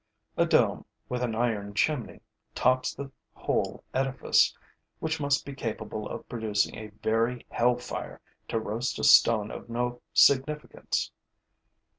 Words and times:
A 0.35 0.47
dome, 0.47 0.83
with 1.09 1.21
an 1.21 1.35
iron 1.35 1.75
chimney, 1.75 2.21
tops 2.55 2.91
the 2.95 3.11
whole 3.35 3.83
edifice, 3.93 4.57
which 4.97 5.19
must 5.21 5.45
be 5.45 5.53
capable 5.53 6.09
of 6.09 6.27
producing 6.27 6.75
a 6.75 6.87
very 7.03 7.45
hell 7.49 7.75
fire 7.75 8.19
to 8.47 8.59
roast 8.59 8.97
a 8.97 9.03
stone 9.03 9.51
of 9.51 9.69
no 9.69 10.01
significance. 10.11 11.11